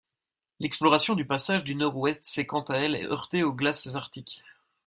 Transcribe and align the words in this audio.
L'exploration 0.59 1.13
du 1.13 1.27
passage 1.27 1.63
du 1.63 1.75
Nord-Ouest 1.75 2.25
s'est 2.25 2.47
quant 2.47 2.63
à 2.69 2.77
elle 2.77 2.95
heurtée 3.05 3.43
aux 3.43 3.53
glaces 3.53 3.93
arctiques. 3.93 4.41